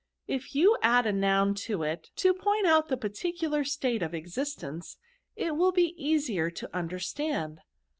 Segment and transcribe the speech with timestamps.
[0.27, 4.97] I£ you add a noun to it, to point out the particular state of existence,
[5.35, 7.59] it will be easier to under stand.